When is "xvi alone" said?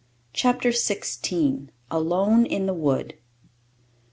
0.69-2.47